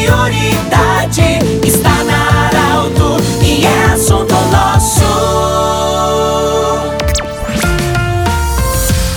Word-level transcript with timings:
prioridade. 0.00 1.20
Está 1.66 2.04
na 2.04 2.46
Arauto 2.46 3.16
e 3.42 3.66
é 3.66 3.84
assunto 3.92 4.34
nosso. 4.50 5.20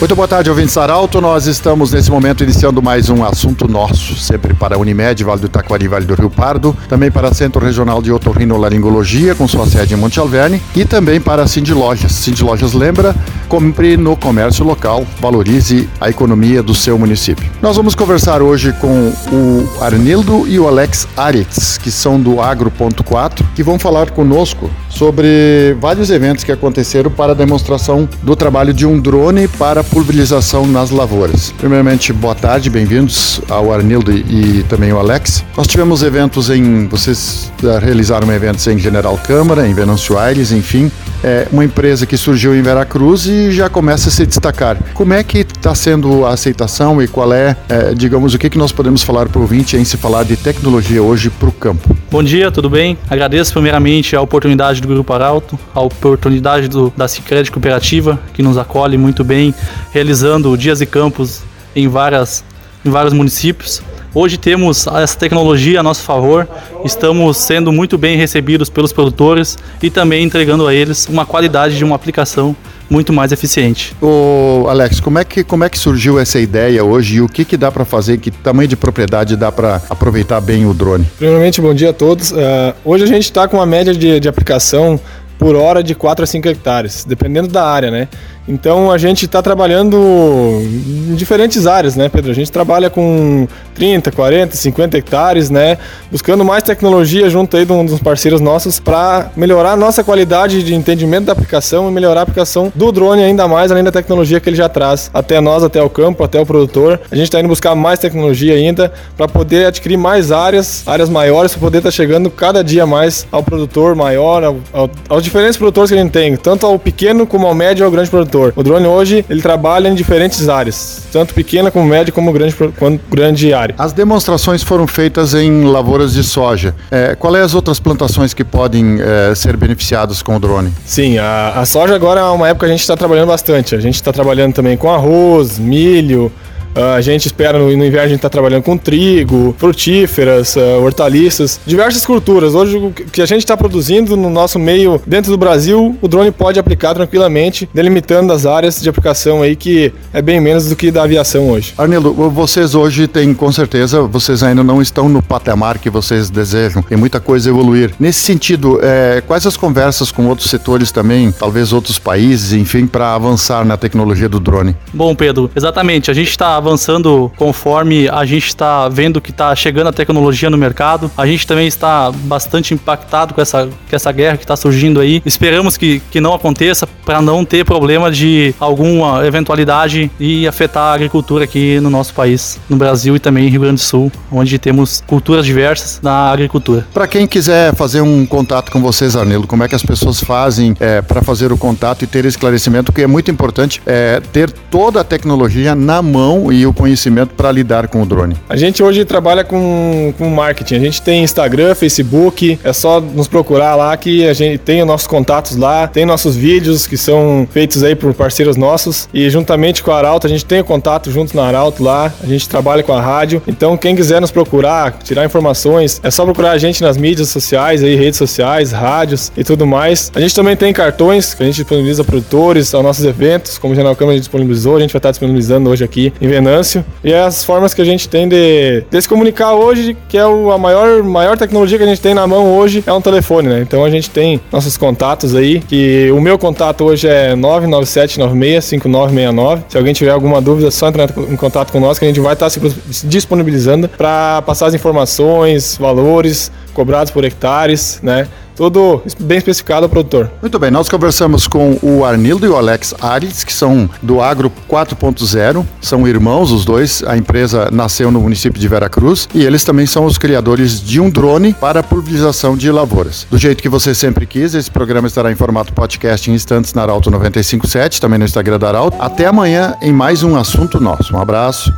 Muito 0.00 0.16
boa 0.16 0.26
tarde, 0.26 0.48
ouvintes 0.48 0.78
Arauto. 0.78 1.20
Nós 1.20 1.46
estamos 1.46 1.92
nesse 1.92 2.10
momento 2.10 2.42
iniciando 2.42 2.80
mais 2.80 3.10
um 3.10 3.22
assunto 3.22 3.68
nosso, 3.68 4.16
sempre 4.16 4.54
para 4.54 4.76
a 4.76 4.78
Unimed, 4.78 5.22
Vale 5.22 5.42
do 5.42 5.48
Taquari, 5.50 5.86
Vale 5.86 6.06
do 6.06 6.14
Rio 6.14 6.30
Pardo, 6.30 6.74
também 6.88 7.10
para 7.10 7.34
Centro 7.34 7.62
Regional 7.62 8.00
de 8.00 8.10
Otorrinolaringologia, 8.10 9.34
com 9.34 9.46
sua 9.46 9.66
sede 9.66 9.92
em 9.92 9.98
Monte 9.98 10.18
Alverne, 10.18 10.62
e 10.74 10.86
também 10.86 11.20
para 11.20 11.42
a 11.42 11.46
Cindy 11.46 11.74
Lojas. 11.74 12.12
Cindy 12.12 12.42
Lojas 12.42 12.72
lembra, 12.72 13.14
compre 13.50 13.96
no 13.96 14.16
comércio 14.16 14.64
local, 14.64 15.04
valorize 15.18 15.88
a 16.00 16.08
economia 16.08 16.62
do 16.62 16.72
seu 16.72 16.96
município. 16.96 17.50
Nós 17.60 17.76
vamos 17.76 17.96
conversar 17.96 18.40
hoje 18.40 18.72
com 18.74 19.12
o 19.32 19.68
Arnildo 19.82 20.46
e 20.46 20.56
o 20.60 20.68
Alex 20.68 21.08
Aritz, 21.16 21.76
que 21.76 21.90
são 21.90 22.20
do 22.20 22.40
Agro.4, 22.40 23.44
que 23.56 23.64
vão 23.64 23.76
falar 23.76 24.12
conosco 24.12 24.70
sobre 24.88 25.76
vários 25.80 26.10
eventos 26.10 26.44
que 26.44 26.52
aconteceram 26.52 27.10
para 27.10 27.32
a 27.32 27.34
demonstração 27.34 28.08
do 28.22 28.36
trabalho 28.36 28.72
de 28.72 28.86
um 28.86 29.00
drone 29.00 29.48
para 29.48 29.82
pulverização 29.82 30.64
nas 30.64 30.90
lavouras. 30.90 31.52
Primeiramente, 31.58 32.12
boa 32.12 32.36
tarde, 32.36 32.70
bem-vindos 32.70 33.40
ao 33.48 33.72
Arnildo 33.72 34.12
e 34.12 34.64
também 34.68 34.92
o 34.92 34.98
Alex. 34.98 35.44
Nós 35.56 35.66
tivemos 35.66 36.04
eventos 36.04 36.50
em. 36.50 36.86
Vocês 36.86 37.52
realizaram 37.82 38.32
eventos 38.32 38.64
em 38.68 38.78
General 38.78 39.18
Câmara, 39.18 39.66
em 39.66 39.74
Venâncio 39.74 40.16
Aires, 40.16 40.52
enfim. 40.52 40.88
É 41.22 41.46
uma 41.52 41.64
empresa 41.64 42.06
que 42.06 42.16
surgiu 42.16 42.54
em 42.56 42.62
Veracruz 42.62 43.26
e 43.26 43.50
já 43.50 43.68
começa 43.68 44.08
a 44.08 44.12
se 44.12 44.26
destacar. 44.26 44.78
Como 44.94 45.12
é 45.12 45.22
que 45.22 45.38
está 45.38 45.74
sendo 45.74 46.24
a 46.24 46.30
aceitação 46.30 47.02
e 47.02 47.06
qual 47.06 47.32
é, 47.32 47.56
é, 47.68 47.94
digamos, 47.94 48.32
o 48.34 48.38
que, 48.38 48.48
que 48.48 48.56
nós 48.56 48.72
podemos 48.72 49.02
falar 49.02 49.28
para 49.28 49.38
o 49.38 49.42
ouvinte 49.42 49.76
em 49.76 49.84
se 49.84 49.96
falar 49.96 50.24
de 50.24 50.36
tecnologia 50.36 51.02
hoje 51.02 51.28
para 51.28 51.48
o 51.48 51.52
campo? 51.52 51.94
Bom 52.10 52.22
dia, 52.22 52.50
tudo 52.50 52.70
bem? 52.70 52.96
Agradeço 53.08 53.52
primeiramente 53.52 54.16
a 54.16 54.20
oportunidade 54.20 54.80
do 54.80 54.88
Grupo 54.88 55.12
Arauto, 55.12 55.58
a 55.74 55.80
oportunidade 55.80 56.68
do, 56.68 56.92
da 56.96 57.06
Cicred 57.06 57.50
Cooperativa, 57.50 58.18
que 58.32 58.42
nos 58.42 58.56
acolhe 58.56 58.96
muito 58.96 59.22
bem, 59.22 59.54
realizando 59.92 60.56
dias 60.56 60.80
e 60.80 60.86
campos 60.86 61.42
em, 61.76 61.86
várias, 61.86 62.42
em 62.84 62.90
vários 62.90 63.12
municípios. 63.12 63.82
Hoje 64.12 64.36
temos 64.36 64.88
essa 64.88 65.16
tecnologia 65.16 65.78
a 65.78 65.82
nosso 65.84 66.02
favor, 66.02 66.48
estamos 66.84 67.36
sendo 67.36 67.70
muito 67.70 67.96
bem 67.96 68.16
recebidos 68.16 68.68
pelos 68.68 68.92
produtores 68.92 69.56
e 69.80 69.88
também 69.88 70.24
entregando 70.24 70.66
a 70.66 70.74
eles 70.74 71.06
uma 71.06 71.24
qualidade 71.24 71.76
de 71.76 71.84
uma 71.84 71.94
aplicação 71.94 72.56
muito 72.90 73.12
mais 73.12 73.30
eficiente. 73.30 73.94
Ô 74.02 74.66
Alex, 74.68 74.98
como 74.98 75.20
é 75.20 75.24
que, 75.24 75.44
como 75.44 75.62
é 75.62 75.68
que 75.68 75.78
surgiu 75.78 76.18
essa 76.18 76.40
ideia 76.40 76.82
hoje 76.82 77.16
e 77.16 77.20
o 77.20 77.28
que, 77.28 77.44
que 77.44 77.56
dá 77.56 77.70
para 77.70 77.84
fazer, 77.84 78.18
que 78.18 78.32
tamanho 78.32 78.68
de 78.68 78.76
propriedade 78.76 79.36
dá 79.36 79.52
para 79.52 79.80
aproveitar 79.88 80.40
bem 80.40 80.66
o 80.66 80.74
drone? 80.74 81.06
Primeiramente, 81.16 81.60
bom 81.60 81.72
dia 81.72 81.90
a 81.90 81.92
todos. 81.92 82.32
Uh, 82.32 82.36
hoje 82.84 83.04
a 83.04 83.06
gente 83.06 83.22
está 83.22 83.46
com 83.46 83.58
uma 83.58 83.66
média 83.66 83.94
de, 83.94 84.18
de 84.18 84.28
aplicação 84.28 84.98
por 85.38 85.54
hora 85.54 85.82
de 85.82 85.94
4 85.94 86.24
a 86.24 86.26
5 86.26 86.48
hectares, 86.48 87.04
dependendo 87.04 87.48
da 87.48 87.64
área, 87.64 87.90
né? 87.92 88.08
Então 88.48 88.90
a 88.90 88.98
gente 88.98 89.26
está 89.26 89.42
trabalhando 89.42 89.96
em 89.96 91.14
diferentes 91.14 91.66
áreas, 91.66 91.94
né, 91.94 92.08
Pedro? 92.08 92.30
A 92.30 92.34
gente 92.34 92.50
trabalha 92.50 92.90
com 92.90 93.46
30, 93.74 94.10
40, 94.10 94.56
50 94.56 94.98
hectares, 94.98 95.50
né? 95.50 95.78
Buscando 96.10 96.44
mais 96.44 96.62
tecnologia 96.62 97.28
junto 97.30 97.56
aí 97.56 97.64
de 97.64 97.72
um 97.72 97.84
dos 97.84 98.00
parceiros 98.00 98.40
nossos 98.40 98.80
para 98.80 99.30
melhorar 99.36 99.72
a 99.72 99.76
nossa 99.76 100.02
qualidade 100.02 100.62
de 100.62 100.74
entendimento 100.74 101.26
da 101.26 101.32
aplicação 101.32 101.88
e 101.88 101.92
melhorar 101.92 102.20
a 102.20 102.22
aplicação 102.24 102.72
do 102.74 102.90
drone 102.90 103.22
ainda 103.22 103.46
mais, 103.46 103.70
além 103.70 103.84
da 103.84 103.92
tecnologia 103.92 104.40
que 104.40 104.48
ele 104.48 104.56
já 104.56 104.68
traz 104.68 105.10
até 105.14 105.40
nós, 105.40 105.62
até 105.62 105.82
o 105.82 105.88
campo, 105.88 106.24
até 106.24 106.40
o 106.40 106.46
produtor. 106.46 107.00
A 107.10 107.14
gente 107.14 107.24
está 107.24 107.38
indo 107.40 107.48
buscar 107.48 107.74
mais 107.74 107.98
tecnologia 107.98 108.54
ainda 108.54 108.92
para 109.16 109.28
poder 109.28 109.66
adquirir 109.66 109.96
mais 109.96 110.32
áreas, 110.32 110.82
áreas 110.86 111.08
maiores, 111.08 111.52
para 111.52 111.60
poder 111.60 111.78
estar 111.78 111.88
tá 111.88 111.94
chegando 111.94 112.30
cada 112.30 112.64
dia 112.64 112.86
mais 112.86 113.26
ao 113.30 113.42
produtor 113.42 113.94
maior, 113.94 114.42
ao, 114.42 114.56
ao, 114.72 114.90
aos 115.08 115.22
diferentes 115.22 115.56
produtores 115.56 115.90
que 115.90 115.96
a 115.96 116.02
gente 116.02 116.12
tem, 116.12 116.36
tanto 116.36 116.66
ao 116.66 116.78
pequeno 116.78 117.26
como 117.26 117.46
ao 117.46 117.54
médio 117.54 117.82
e 117.82 117.84
ao 117.84 117.90
grande 117.90 118.10
produtor. 118.10 118.39
O 118.56 118.62
drone 118.62 118.86
hoje 118.86 119.24
ele 119.28 119.42
trabalha 119.42 119.88
em 119.88 119.94
diferentes 119.94 120.48
áreas, 120.48 121.02
tanto 121.12 121.34
pequena 121.34 121.70
como 121.70 121.86
média 121.86 122.12
como 122.12 122.32
grande, 122.32 122.54
quanto 122.78 123.00
grande 123.10 123.52
área. 123.52 123.74
As 123.78 123.92
demonstrações 123.92 124.62
foram 124.62 124.86
feitas 124.86 125.34
em 125.34 125.64
lavouras 125.64 126.12
de 126.12 126.24
soja. 126.24 126.74
É, 126.90 127.14
qual 127.14 127.36
é 127.36 127.42
as 127.42 127.54
outras 127.54 127.78
plantações 127.78 128.34
que 128.34 128.44
podem 128.44 128.98
é, 129.00 129.34
ser 129.34 129.56
beneficiadas 129.56 130.22
com 130.22 130.36
o 130.36 130.40
drone? 130.40 130.72
Sim, 130.84 131.18
a, 131.18 131.52
a 131.56 131.66
soja 131.66 131.94
agora 131.94 132.20
é 132.20 132.24
uma 132.24 132.48
época 132.48 132.66
que 132.66 132.72
a 132.72 132.74
gente 132.74 132.82
está 132.82 132.96
trabalhando 132.96 133.28
bastante. 133.28 133.74
A 133.74 133.80
gente 133.80 133.94
está 133.94 134.12
trabalhando 134.12 134.54
também 134.54 134.76
com 134.76 134.90
arroz, 134.90 135.58
milho, 135.58 136.32
a 136.74 137.00
gente 137.00 137.26
espera 137.26 137.58
no, 137.58 137.64
no 137.66 137.84
inverno 137.84 138.06
a 138.06 138.08
gente 138.08 138.16
está 138.16 138.28
trabalhando 138.28 138.62
com 138.62 138.76
trigo, 138.76 139.54
frutíferas, 139.58 140.56
uh, 140.56 140.82
hortaliças, 140.82 141.60
diversas 141.66 142.04
culturas. 142.04 142.54
Hoje 142.54 142.76
o 142.76 142.90
que 142.90 143.22
a 143.22 143.26
gente 143.26 143.40
está 143.40 143.56
produzindo 143.56 144.16
no 144.16 144.30
nosso 144.30 144.58
meio 144.58 145.00
dentro 145.06 145.30
do 145.30 145.38
Brasil, 145.38 145.96
o 146.00 146.08
drone 146.08 146.30
pode 146.30 146.58
aplicar 146.58 146.94
tranquilamente, 146.94 147.68
delimitando 147.72 148.32
as 148.32 148.46
áreas 148.46 148.80
de 148.80 148.88
aplicação 148.88 149.42
aí 149.42 149.56
que 149.56 149.92
é 150.12 150.22
bem 150.22 150.40
menos 150.40 150.68
do 150.68 150.76
que 150.76 150.90
da 150.90 151.02
aviação 151.02 151.50
hoje. 151.50 151.74
Arnildo, 151.76 152.12
vocês 152.30 152.74
hoje 152.74 153.06
têm 153.06 153.34
com 153.34 153.50
certeza, 153.50 154.02
vocês 154.02 154.42
ainda 154.42 154.62
não 154.62 154.80
estão 154.80 155.08
no 155.08 155.22
patamar 155.22 155.78
que 155.78 155.90
vocês 155.90 156.30
desejam. 156.30 156.82
Tem 156.82 156.96
muita 156.96 157.20
coisa 157.20 157.48
a 157.48 157.50
evoluir. 157.50 157.92
Nesse 157.98 158.20
sentido, 158.20 158.78
é, 158.82 159.22
quais 159.26 159.46
as 159.46 159.56
conversas 159.56 160.12
com 160.12 160.26
outros 160.26 160.50
setores 160.50 160.92
também, 160.92 161.32
talvez 161.32 161.72
outros 161.72 161.98
países, 161.98 162.52
enfim, 162.52 162.86
para 162.86 163.14
avançar 163.14 163.64
na 163.64 163.76
tecnologia 163.76 164.28
do 164.28 164.38
drone? 164.38 164.76
Bom, 164.92 165.14
Pedro, 165.14 165.50
exatamente. 165.54 166.10
A 166.10 166.14
gente 166.14 166.30
está 166.30 166.59
avançando 166.60 167.30
conforme 167.36 168.08
a 168.08 168.24
gente 168.24 168.46
está 168.46 168.88
vendo 168.88 169.20
que 169.20 169.30
está 169.30 169.54
chegando 169.54 169.88
a 169.88 169.92
tecnologia 169.92 170.48
no 170.48 170.56
mercado. 170.56 171.10
A 171.16 171.26
gente 171.26 171.46
também 171.46 171.66
está 171.66 172.10
bastante 172.12 172.74
impactado 172.74 173.34
com 173.34 173.40
essa, 173.40 173.66
com 173.66 173.96
essa 173.96 174.12
guerra 174.12 174.36
que 174.36 174.44
está 174.44 174.56
surgindo 174.56 175.00
aí. 175.00 175.22
Esperamos 175.26 175.76
que, 175.76 176.00
que 176.10 176.20
não 176.20 176.34
aconteça 176.34 176.86
para 176.86 177.20
não 177.20 177.44
ter 177.44 177.64
problema 177.64 178.10
de 178.10 178.54
alguma 178.60 179.26
eventualidade 179.26 180.10
e 180.20 180.46
afetar 180.46 180.84
a 180.84 180.92
agricultura 180.94 181.44
aqui 181.44 181.80
no 181.80 181.90
nosso 181.90 182.14
país, 182.14 182.58
no 182.68 182.76
Brasil 182.76 183.16
e 183.16 183.18
também 183.18 183.46
em 183.46 183.50
Rio 183.50 183.62
Grande 183.62 183.76
do 183.76 183.80
Sul, 183.80 184.12
onde 184.30 184.58
temos 184.58 185.02
culturas 185.06 185.44
diversas 185.44 186.00
na 186.02 186.30
agricultura. 186.30 186.86
Para 186.92 187.08
quem 187.08 187.26
quiser 187.26 187.74
fazer 187.74 188.00
um 188.00 188.24
contato 188.26 188.70
com 188.70 188.80
vocês, 188.80 189.16
Arnildo, 189.16 189.46
como 189.46 189.64
é 189.64 189.68
que 189.68 189.74
as 189.74 189.82
pessoas 189.82 190.20
fazem 190.20 190.76
é, 190.78 191.02
para 191.02 191.22
fazer 191.22 191.52
o 191.52 191.58
contato 191.58 192.02
e 192.04 192.06
ter 192.06 192.24
esclarecimento? 192.24 192.92
Que 192.92 193.02
é 193.02 193.06
muito 193.06 193.30
importante 193.30 193.82
é, 193.86 194.20
ter 194.32 194.50
toda 194.50 195.00
a 195.00 195.04
tecnologia 195.04 195.74
na 195.74 196.02
mão 196.02 196.49
e 196.52 196.66
o 196.66 196.72
conhecimento 196.72 197.34
para 197.34 197.50
lidar 197.50 197.88
com 197.88 198.02
o 198.02 198.06
drone? 198.06 198.36
A 198.48 198.56
gente 198.56 198.82
hoje 198.82 199.04
trabalha 199.04 199.44
com, 199.44 200.12
com 200.16 200.28
marketing. 200.28 200.76
A 200.76 200.80
gente 200.80 201.02
tem 201.02 201.22
Instagram, 201.22 201.74
Facebook, 201.74 202.58
é 202.62 202.72
só 202.72 203.00
nos 203.00 203.28
procurar 203.28 203.74
lá 203.76 203.96
que 203.96 204.26
a 204.26 204.32
gente 204.32 204.58
tem 204.58 204.80
os 204.80 204.86
nossos 204.86 205.06
contatos 205.06 205.56
lá, 205.56 205.86
tem 205.86 206.04
nossos 206.04 206.36
vídeos 206.36 206.86
que 206.86 206.96
são 206.96 207.46
feitos 207.50 207.82
aí 207.82 207.94
por 207.94 208.14
parceiros 208.14 208.56
nossos 208.56 209.08
e 209.12 209.28
juntamente 209.30 209.82
com 209.82 209.90
a 209.90 209.98
Arauto, 209.98 210.26
a 210.26 210.30
gente 210.30 210.44
tem 210.44 210.60
o 210.60 210.64
contato 210.64 211.10
junto 211.10 211.36
na 211.36 211.44
Arauto 211.44 211.82
lá, 211.82 212.12
a 212.22 212.26
gente 212.26 212.48
trabalha 212.48 212.82
com 212.82 212.92
a 212.92 213.00
rádio. 213.00 213.42
Então, 213.46 213.76
quem 213.76 213.94
quiser 213.94 214.20
nos 214.20 214.30
procurar, 214.30 214.98
tirar 215.02 215.24
informações, 215.24 216.00
é 216.02 216.10
só 216.10 216.24
procurar 216.24 216.52
a 216.52 216.58
gente 216.58 216.82
nas 216.82 216.96
mídias 216.96 217.28
sociais, 217.28 217.82
aí, 217.82 217.94
redes 217.94 218.18
sociais, 218.18 218.72
rádios 218.72 219.32
e 219.36 219.44
tudo 219.44 219.66
mais. 219.66 220.10
A 220.14 220.20
gente 220.20 220.34
também 220.34 220.56
tem 220.56 220.72
cartões 220.72 221.34
que 221.34 221.42
a 221.42 221.46
gente 221.46 221.56
disponibiliza 221.56 222.04
produtores 222.04 222.72
aos 222.74 222.84
nossos 222.84 223.04
eventos, 223.04 223.58
como 223.58 223.72
o 223.72 223.76
General 223.76 223.94
Câmara 223.96 224.18
disponibilizou, 224.18 224.76
a 224.76 224.80
gente 224.80 224.92
vai 224.92 224.98
estar 224.98 225.10
disponibilizando 225.10 225.70
hoje 225.70 225.84
aqui 225.84 226.12
em 226.20 226.26
Venâncio. 226.40 226.84
E 227.04 227.14
as 227.14 227.44
formas 227.44 227.72
que 227.74 227.80
a 227.80 227.84
gente 227.84 228.08
tem 228.08 228.28
de, 228.28 228.82
de 228.90 229.02
se 229.02 229.08
comunicar 229.08 229.54
hoje, 229.54 229.96
que 230.08 230.18
é 230.18 230.26
o, 230.26 230.50
a 230.50 230.58
maior, 230.58 231.00
maior 231.02 231.38
tecnologia 231.38 231.78
que 231.78 231.84
a 231.84 231.86
gente 231.86 232.00
tem 232.00 232.14
na 232.14 232.26
mão 232.26 232.56
hoje, 232.56 232.82
é 232.86 232.92
um 232.92 233.00
telefone, 233.00 233.48
né? 233.48 233.60
Então 233.60 233.84
a 233.84 233.90
gente 233.90 234.10
tem 234.10 234.40
nossos 234.50 234.76
contatos 234.76 235.32
aí, 235.34 235.60
que 235.60 236.10
o 236.12 236.20
meu 236.20 236.38
contato 236.38 236.84
hoje 236.84 237.08
é 237.08 237.34
997965969. 237.36 239.62
Se 239.68 239.78
alguém 239.78 239.92
tiver 239.92 240.10
alguma 240.10 240.40
dúvida, 240.40 240.68
é 240.68 240.70
só 240.70 240.88
entrar 240.88 241.10
em 241.10 241.36
contato 241.36 241.70
com 241.70 241.78
nós, 241.78 241.98
que 241.98 242.04
a 242.04 242.08
gente 242.08 242.20
vai 242.20 242.32
estar 242.32 242.48
se 242.50 242.60
disponibilizando 243.04 243.88
para 243.88 244.42
passar 244.42 244.66
as 244.66 244.74
informações, 244.74 245.76
valores 245.78 246.50
cobrados 246.80 247.12
por 247.12 247.26
hectares, 247.26 248.00
né? 248.02 248.26
tudo 248.56 249.02
bem 249.20 249.38
especificado 249.38 249.84
ao 249.84 249.88
produtor. 249.88 250.30
Muito 250.40 250.58
bem, 250.58 250.70
nós 250.70 250.86
conversamos 250.86 251.46
com 251.46 251.78
o 251.82 252.04
Arnildo 252.04 252.44
e 252.44 252.48
o 252.48 252.56
Alex 252.56 252.94
Ares, 253.00 253.42
que 253.42 253.52
são 253.52 253.88
do 254.02 254.20
Agro 254.20 254.52
4.0, 254.68 255.64
são 255.80 256.06
irmãos 256.06 256.50
os 256.50 256.64
dois, 256.64 257.02
a 257.06 257.16
empresa 257.16 257.70
nasceu 257.70 258.10
no 258.10 258.20
município 258.20 258.60
de 258.60 258.68
Veracruz 258.68 259.28
e 259.34 259.44
eles 259.44 259.64
também 259.64 259.86
são 259.86 260.04
os 260.04 260.18
criadores 260.18 260.80
de 260.80 261.00
um 261.00 261.08
drone 261.08 261.54
para 261.54 261.82
pulverização 261.82 262.56
de 262.56 262.70
lavouras. 262.70 263.26
Do 263.30 263.38
jeito 263.38 263.62
que 263.62 263.68
você 263.68 263.94
sempre 263.94 264.26
quis, 264.26 264.54
esse 264.54 264.70
programa 264.70 265.06
estará 265.06 265.30
em 265.30 265.36
formato 265.36 265.72
podcast 265.72 266.30
em 266.30 266.34
instantes 266.34 266.72
na 266.72 266.82
Arauto 266.82 267.10
957, 267.10 268.00
também 268.00 268.18
no 268.18 268.24
Instagram 268.24 268.58
da 268.58 268.68
Arauto. 268.68 268.96
Até 269.00 269.26
amanhã 269.26 269.74
em 269.82 269.92
mais 269.92 270.22
um 270.22 270.36
assunto 270.36 270.80
nosso. 270.80 271.14
Um 271.14 271.18
abraço. 271.18 271.72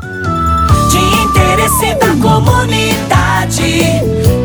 De 0.90 0.98
interesse 0.98 1.94
da 1.94 2.08
comunidade, 2.20 4.11